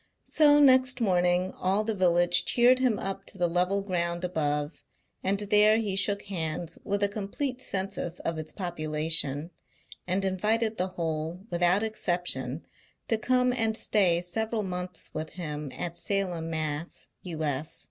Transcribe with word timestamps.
So 0.25 0.59
next 0.59 0.99
morning 0.99 1.53
all 1.59 1.83
the 1.83 1.93
village 1.93 2.45
cheered 2.45 2.79
him 2.79 2.97
up 2.97 3.23
to 3.25 3.37
the 3.37 3.47
level 3.47 3.83
ground 3.83 4.23
above, 4.23 4.83
and 5.23 5.37
there 5.37 5.77
he 5.77 5.95
shook 5.95 6.23
hands 6.23 6.79
with 6.83 7.03
a 7.03 7.07
complete 7.07 7.61
Census 7.61 8.17
of 8.21 8.39
its 8.39 8.51
population, 8.51 9.51
and 10.07 10.25
invited 10.25 10.77
the 10.77 10.87
whole, 10.97 11.41
without 11.51 11.83
exception, 11.83 12.65
to 13.09 13.17
come 13.19 13.53
and 13.53 13.77
stay 13.77 14.21
several 14.21 14.63
months 14.63 15.11
with 15.13 15.33
him 15.33 15.71
at 15.77 15.95
Salem, 15.95 16.49
Mass., 16.49 17.05
U.S. 17.21 17.79